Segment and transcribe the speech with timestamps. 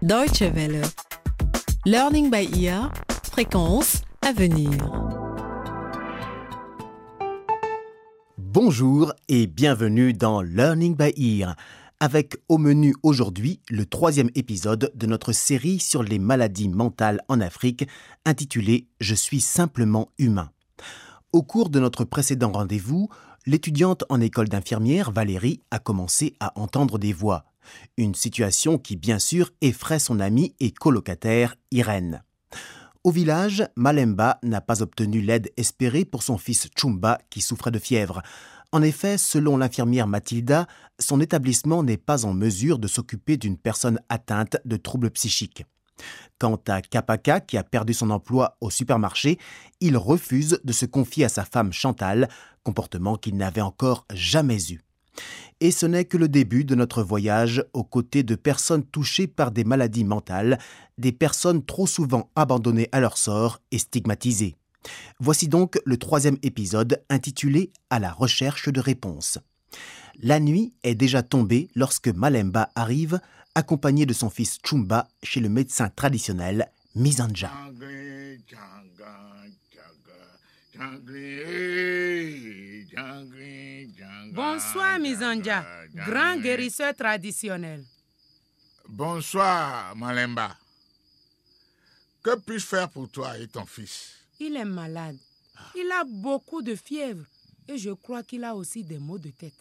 [0.00, 0.82] Deutsche Welle.
[1.84, 2.92] Learning by ear.
[3.32, 4.70] Fréquence à venir.
[8.36, 11.56] Bonjour et bienvenue dans Learning by Ear,
[11.98, 17.40] avec au menu aujourd'hui le troisième épisode de notre série sur les maladies mentales en
[17.40, 17.88] Afrique,
[18.24, 20.50] intitulée Je suis simplement humain.
[21.32, 23.08] Au cours de notre précédent rendez-vous,
[23.46, 27.46] l'étudiante en école d'infirmière Valérie a commencé à entendre des voix,
[27.96, 32.22] une situation qui bien sûr effraie son amie et colocataire Irène.
[33.04, 37.78] Au village, Malemba n'a pas obtenu l'aide espérée pour son fils Chumba qui souffrait de
[37.78, 38.22] fièvre.
[38.72, 40.66] En effet, selon l'infirmière Mathilda,
[40.98, 45.64] son établissement n'est pas en mesure de s'occuper d'une personne atteinte de troubles psychiques.
[46.38, 49.38] Quant à Kapaka, qui a perdu son emploi au supermarché,
[49.80, 52.28] il refuse de se confier à sa femme Chantal,
[52.62, 54.82] comportement qu'il n'avait encore jamais eu.
[55.60, 59.50] Et ce n'est que le début de notre voyage aux côtés de personnes touchées par
[59.50, 60.58] des maladies mentales,
[60.98, 64.56] des personnes trop souvent abandonnées à leur sort et stigmatisées.
[65.18, 69.38] Voici donc le troisième épisode intitulé À la recherche de réponses.
[70.20, 73.20] La nuit est déjà tombée lorsque Malemba arrive,
[73.54, 77.50] accompagné de son fils Chumba, chez le médecin traditionnel Mizanja.
[84.38, 85.64] Bonsoir, Mizanja,
[86.06, 87.82] grand guérisseur traditionnel.
[88.88, 90.56] Bonsoir, Malemba.
[92.22, 94.12] Que puis-je faire pour toi et ton fils?
[94.38, 95.16] Il est malade.
[95.74, 97.24] Il a beaucoup de fièvre
[97.66, 99.58] et je crois qu'il a aussi des maux de tête.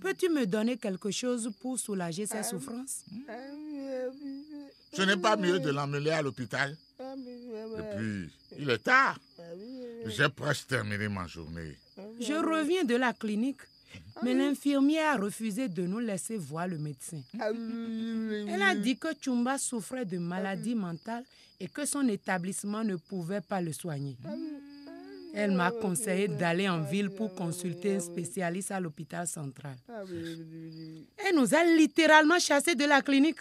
[0.00, 3.04] Peux-tu me donner quelque chose pour soulager ses souffrances?
[4.92, 9.20] Ce n'est pas mieux de l'emmener à l'hôpital Et puis, il est tard.
[10.06, 11.78] J'ai presque terminé ma journée.
[12.20, 13.60] Je reviens de la clinique,
[14.22, 17.20] mais l'infirmière a refusé de nous laisser voir le médecin.
[17.34, 21.24] Elle a dit que Chumba souffrait de maladie mentale
[21.60, 24.16] et que son établissement ne pouvait pas le soigner.
[25.36, 29.76] Elle m'a conseillé d'aller en ville pour consulter un spécialiste à l'hôpital central.
[31.16, 33.38] Elle nous a littéralement chassés de la clinique.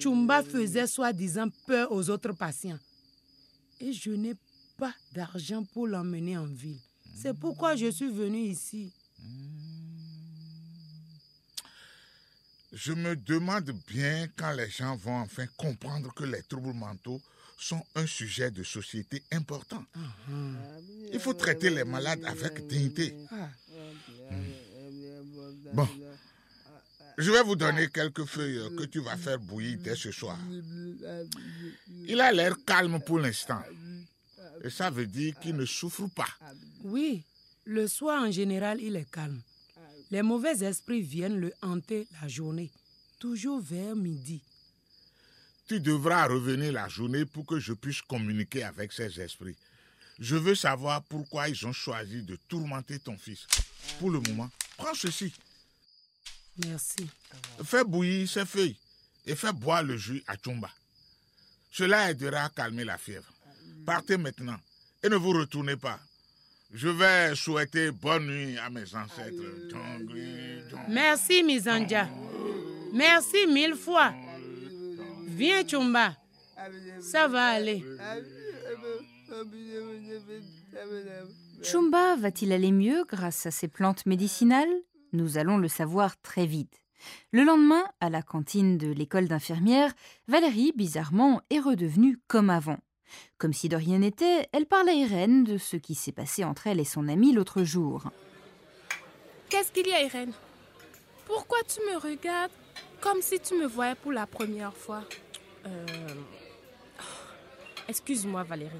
[0.00, 2.78] Chumba faisait soi-disant peur aux autres patients.
[3.80, 4.34] Et je n'ai
[4.78, 6.78] pas d'argent pour l'emmener en ville.
[7.14, 8.92] C'est pourquoi je suis venue ici.
[12.72, 17.20] Je me demande bien quand les gens vont enfin comprendre que les troubles mentaux
[17.58, 19.84] sont un sujet de société important.
[21.12, 23.14] Il faut traiter les malades avec dignité.
[25.74, 25.88] Bon,
[27.18, 30.38] je vais vous donner quelques feuilles que tu vas faire bouillir dès ce soir.
[32.06, 33.62] Il a l'air calme pour l'instant.
[34.64, 36.28] Et ça veut dire qu'il ne souffre pas.
[36.84, 37.22] Oui,
[37.64, 39.40] le soir en général, il est calme.
[40.10, 42.70] Les mauvais esprits viennent le hanter la journée,
[43.18, 44.42] toujours vers midi.
[45.68, 49.56] Tu devras revenir la journée pour que je puisse communiquer avec ces esprits.
[50.18, 53.46] Je veux savoir pourquoi ils ont choisi de tourmenter ton fils.
[53.98, 55.32] Pour le moment, prends ceci.
[56.58, 57.08] Merci.
[57.64, 58.76] Fais bouillir ces feuilles
[59.24, 60.70] et fais boire le jus à Chumba.
[61.70, 63.32] Cela aidera à calmer la fièvre.
[63.86, 64.58] Partez maintenant
[65.02, 65.98] et ne vous retournez pas.
[66.72, 69.42] Je vais souhaiter bonne nuit à mes ancêtres.
[70.88, 72.08] Merci, Mizanja.
[72.92, 74.12] Merci mille fois.
[75.26, 76.16] Viens, Chumba.
[77.00, 77.84] Ça va aller.
[81.62, 84.72] Chumba va-t-il aller mieux grâce à ses plantes médicinales?
[85.12, 86.80] Nous allons le savoir très vite.
[87.32, 89.92] Le lendemain, à la cantine de l'école d'infirmière,
[90.28, 92.78] Valérie, bizarrement, est redevenue comme avant.
[93.38, 96.66] Comme si de rien n'était, elle parle à Irène de ce qui s'est passé entre
[96.66, 98.04] elle et son amie l'autre jour.
[99.48, 100.32] Qu'est-ce qu'il y a, Irène?
[101.26, 102.52] Pourquoi tu me regardes
[103.00, 105.02] comme si tu me voyais pour la première fois?
[105.66, 105.86] Euh...
[107.88, 108.70] Excuse-moi, Valérie,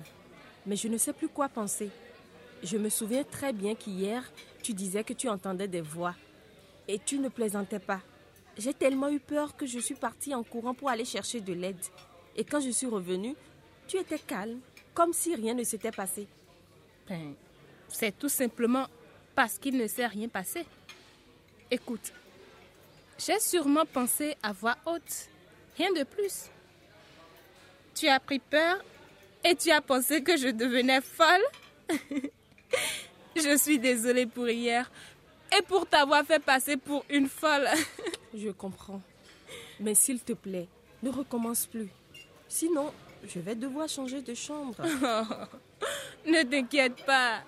[0.65, 1.91] mais je ne sais plus quoi penser.
[2.63, 4.23] Je me souviens très bien qu'hier,
[4.63, 6.15] tu disais que tu entendais des voix.
[6.89, 8.01] Et tu ne plaisantais pas.
[8.57, 11.77] J'ai tellement eu peur que je suis partie en courant pour aller chercher de l'aide.
[12.37, 13.35] Et quand je suis revenue,
[13.93, 14.61] tu étais calme,
[14.95, 16.27] comme si rien ne s'était passé.
[17.07, 17.35] Ben,
[17.89, 18.87] c'est tout simplement
[19.35, 20.65] parce qu'il ne s'est rien passé.
[21.71, 22.11] Écoute,
[23.19, 25.29] j'ai sûrement pensé à voix haute,
[25.77, 26.47] rien de plus.
[27.95, 28.83] Tu as pris peur
[29.45, 31.45] et tu as pensé que je devenais folle
[33.37, 34.91] Je suis désolée pour hier
[35.55, 37.69] et pour t'avoir fait passer pour une folle.
[38.35, 39.03] je comprends.
[39.81, 40.69] Mais s'il te plaît,
[41.03, 41.91] ne recommence plus.
[42.49, 42.93] Sinon,
[43.27, 44.77] je vais devoir changer de chambre.
[46.27, 47.41] ne t'inquiète pas.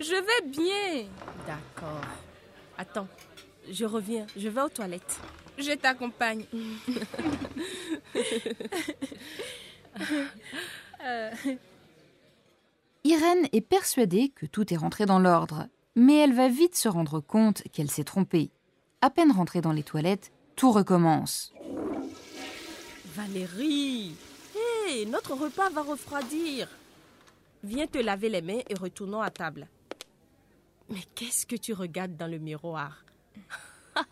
[0.00, 1.08] Je vais bien.
[1.46, 2.04] D'accord.
[2.78, 3.08] Attends,
[3.70, 4.26] je reviens.
[4.36, 5.20] Je vais aux toilettes.
[5.58, 6.44] Je t'accompagne.
[13.04, 17.20] Irène est persuadée que tout est rentré dans l'ordre, mais elle va vite se rendre
[17.20, 18.50] compte qu'elle s'est trompée.
[19.00, 21.52] À peine rentrée dans les toilettes, tout recommence.
[23.14, 24.14] Valérie
[25.06, 26.68] Notre repas va refroidir.
[27.64, 29.66] Viens te laver les mains et retournons à table.
[30.90, 33.04] Mais qu'est-ce que tu regardes dans le miroir?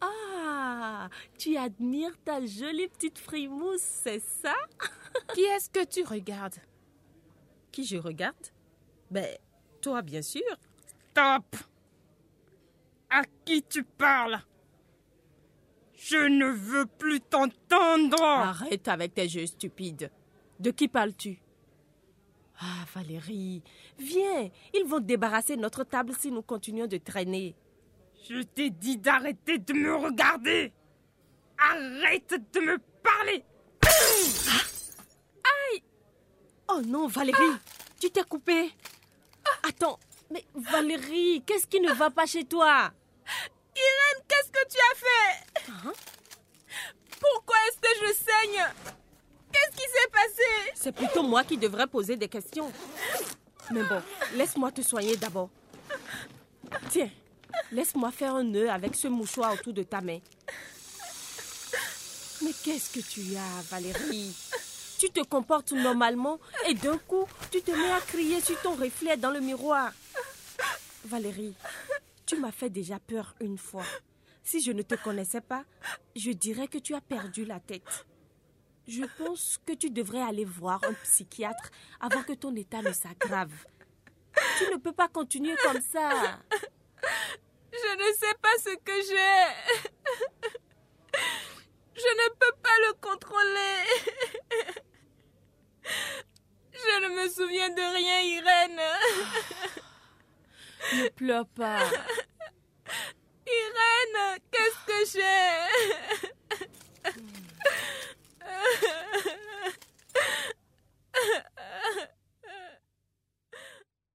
[0.00, 1.08] Ah,
[1.38, 4.54] tu admires ta jolie petite frimousse, c'est ça?
[5.34, 6.54] Qui est-ce que tu regardes?
[7.72, 8.46] Qui je regarde?
[9.10, 9.26] Ben,
[9.80, 10.42] toi bien sûr.
[11.10, 11.56] Stop
[13.10, 14.38] À qui tu parles?
[15.98, 18.22] Je ne veux plus t'entendre.
[18.22, 20.10] Arrête avec tes jeux stupides.
[20.60, 21.40] De qui parles-tu?
[22.60, 23.62] Ah, Valérie,
[23.98, 27.54] viens, ils vont débarrasser notre table si nous continuons de traîner.
[28.28, 30.72] Je t'ai dit d'arrêter de me regarder.
[31.58, 33.44] Arrête de me parler.
[36.68, 37.56] Oh non, Valérie,
[38.00, 38.70] tu t'es coupée.
[39.68, 39.98] Attends,
[40.30, 42.92] mais Valérie, qu'est-ce qui ne va pas chez toi?
[43.76, 45.46] Irène, qu'est-ce que tu as fait?
[45.68, 45.92] Hein?
[47.20, 48.64] Pourquoi est-ce que je saigne?
[49.52, 50.72] Qu'est-ce qui s'est passé?
[50.74, 52.72] C'est plutôt moi qui devrais poser des questions.
[53.72, 54.02] Mais bon,
[54.34, 55.50] laisse-moi te soigner d'abord.
[56.90, 57.10] Tiens,
[57.72, 60.20] laisse-moi faire un nœud avec ce mouchoir autour de ta main.
[62.42, 64.34] Mais qu'est-ce que tu as, Valérie?
[64.98, 69.16] Tu te comportes normalement et d'un coup, tu te mets à crier sur ton reflet
[69.16, 69.92] dans le miroir.
[71.04, 71.54] Valérie,
[72.26, 73.84] tu m'as fait déjà peur une fois.
[74.48, 75.66] Si je ne te connaissais pas,
[76.16, 78.06] je dirais que tu as perdu la tête.
[78.86, 83.52] Je pense que tu devrais aller voir un psychiatre avant que ton état ne s'aggrave.
[84.56, 86.40] Tu ne peux pas continuer comme ça.
[87.72, 89.44] Je ne sais pas ce que j'ai.
[91.94, 93.84] Je ne peux pas le contrôler.
[96.72, 98.80] Je ne me souviens de rien, Irène.
[100.94, 101.82] Ne pleure pas.
[105.12, 105.20] J'ai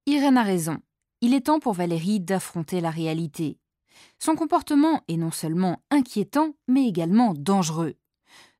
[0.06, 0.78] Irène a raison.
[1.22, 3.57] Il est temps pour Valérie d'affronter la réalité.
[4.19, 7.96] Son comportement est non seulement inquiétant, mais également dangereux.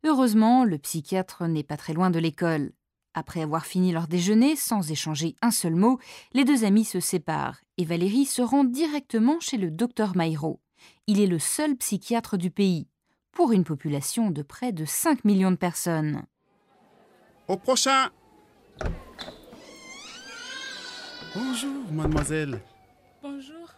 [0.04, 2.72] Heureusement, le psychiatre n'est pas très loin de l'école.
[3.14, 6.00] Après avoir fini leur déjeuner sans échanger un seul mot,
[6.34, 10.62] les deux amis se séparent et Valérie se rend directement chez le docteur Mairo.
[11.08, 12.88] Il est le seul psychiatre du pays,
[13.32, 16.24] pour une population de près de 5 millions de personnes.
[17.48, 18.10] Au prochain.
[21.36, 22.62] Bonjour, mademoiselle.
[23.22, 23.74] Bonjour.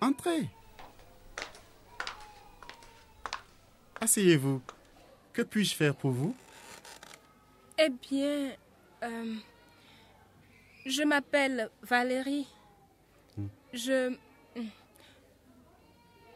[0.00, 0.48] Entrez.
[4.00, 4.60] Asseyez-vous.
[5.32, 6.34] Que puis-je faire pour vous?
[7.78, 8.52] Eh bien,
[9.02, 9.34] euh,
[10.84, 12.48] je m'appelle Valérie.
[13.72, 14.14] Je...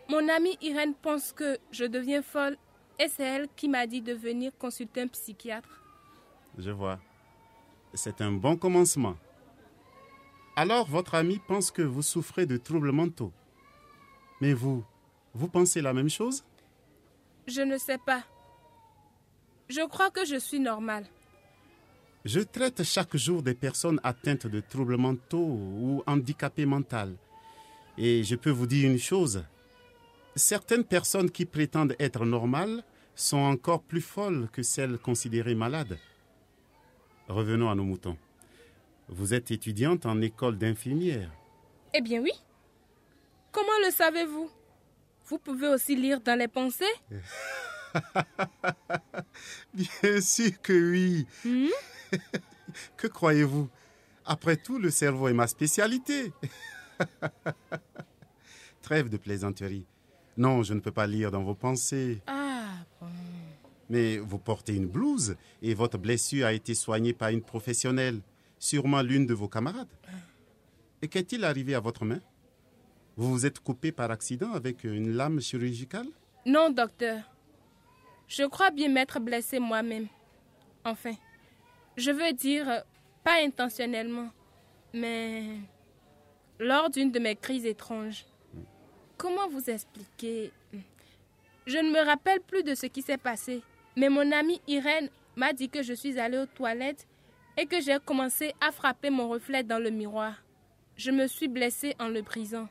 [0.08, 2.56] Mon amie Irène pense que je deviens folle
[2.98, 5.82] et c'est elle qui m'a dit de venir consulter un psychiatre.
[6.56, 6.98] Je vois.
[7.92, 9.16] C'est un bon commencement.
[10.54, 13.32] Alors, votre ami pense que vous souffrez de troubles mentaux.
[14.40, 14.84] Mais vous,
[15.34, 16.44] vous pensez la même chose?
[17.46, 18.22] Je ne sais pas.
[19.68, 21.06] Je crois que je suis normale.
[22.24, 27.16] Je traite chaque jour des personnes atteintes de troubles mentaux ou handicapées mentales.
[27.98, 29.44] Et je peux vous dire une chose.
[30.36, 35.98] Certaines personnes qui prétendent être normales sont encore plus folles que celles considérées malades.
[37.26, 38.18] Revenons à nos moutons.
[39.08, 41.30] Vous êtes étudiante en école d'infirmière.
[41.94, 42.32] Eh bien oui.
[43.50, 44.50] Comment le savez-vous?
[45.24, 46.84] Vous pouvez aussi lire dans les pensées
[49.72, 51.26] Bien sûr que oui.
[51.44, 51.68] Hmm?
[52.98, 53.70] Que croyez-vous?
[54.26, 56.30] Après tout, le cerveau est ma spécialité.
[58.82, 59.86] Trêve de plaisanterie.
[60.36, 62.20] Non, je ne peux pas lire dans vos pensées.
[62.26, 63.06] Ah, bon.
[63.88, 68.20] Mais vous portez une blouse et votre blessure a été soignée par une professionnelle,
[68.58, 69.88] sûrement l'une de vos camarades.
[71.02, 72.20] Et qu'est-il arrivé à votre main?
[73.16, 76.08] Vous vous êtes coupé par accident avec une lame chirurgicale?
[76.44, 77.22] Non, docteur.
[78.28, 80.08] Je crois bien m'être blessée moi-même.
[80.84, 81.14] Enfin,
[81.96, 82.82] je veux dire,
[83.24, 84.30] pas intentionnellement,
[84.92, 85.44] mais
[86.58, 88.26] lors d'une de mes crises étranges.
[89.16, 90.52] Comment vous expliquer?
[91.66, 93.62] Je ne me rappelle plus de ce qui s'est passé,
[93.96, 97.06] mais mon amie Irène m'a dit que je suis allée aux toilettes
[97.56, 100.34] et que j'ai commencé à frapper mon reflet dans le miroir.
[100.96, 102.68] Je me suis blessée en le brisant.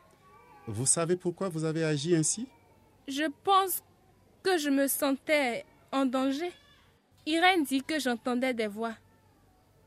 [0.68, 2.48] Vous savez pourquoi vous avez agi ainsi?
[3.08, 3.84] Je pense
[4.44, 6.52] que je me sentais en danger.
[7.26, 8.96] Irène dit que j'entendais des voix.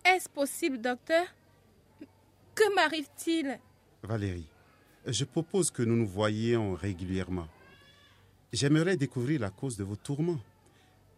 [0.04, 1.24] Est-ce possible, docteur?
[2.54, 3.58] Que m'arrive-t-il?
[4.02, 4.48] Valérie,
[5.08, 7.48] je propose que nous nous voyions régulièrement.
[8.52, 10.40] J'aimerais découvrir la cause de vos tourments.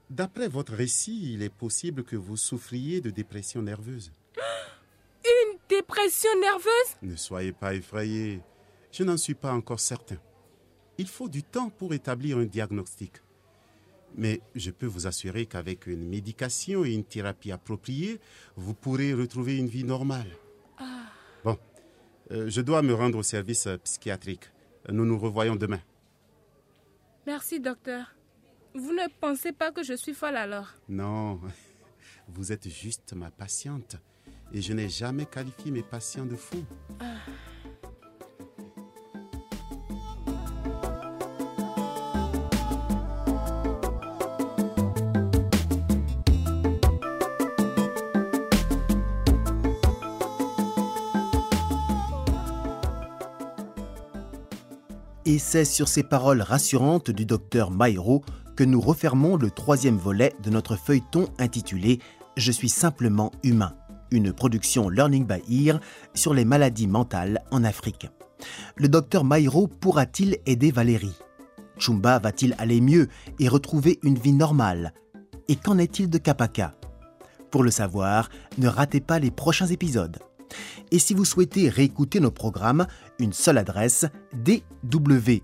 [0.09, 4.13] D'après votre récit, il est possible que vous souffriez de dépression nerveuse.
[5.25, 6.97] Une dépression nerveuse?
[7.03, 8.41] Ne soyez pas effrayé.
[8.93, 10.19] Je n'en suis pas encore certain.
[10.99, 13.23] Il faut du temps pour établir un diagnostic.
[14.17, 18.21] Mais je peux vous assurer qu'avec une médication et une thérapie appropriée,
[18.57, 20.31] vous pourrez retrouver une vie normale.
[22.31, 24.51] Euh, je dois me rendre au service euh, psychiatrique.
[24.89, 25.81] Nous nous revoyons demain.
[27.27, 28.15] Merci, docteur.
[28.75, 30.69] Vous ne pensez pas que je suis folle alors?
[30.89, 31.41] Non,
[32.29, 33.97] vous êtes juste ma patiente.
[34.53, 36.65] Et je n'ai jamais qualifié mes patients de fous.
[55.31, 58.25] Et c'est sur ces paroles rassurantes du docteur Mairo
[58.57, 62.01] que nous refermons le troisième volet de notre feuilleton intitulé
[62.37, 63.77] Je suis simplement humain,
[64.11, 65.79] une production Learning by Ear
[66.15, 68.09] sur les maladies mentales en Afrique.
[68.75, 71.15] Le docteur Mairo pourra-t-il aider Valérie?
[71.79, 73.07] Chumba va-t-il aller mieux
[73.39, 74.95] et retrouver une vie normale?
[75.47, 76.75] Et qu'en est-il de Kapaka?
[77.53, 80.19] Pour le savoir, ne ratez pas les prochains épisodes.
[80.91, 82.87] Et si vous souhaitez réécouter nos programmes,
[83.21, 85.41] une seule adresse dw.de/lbe.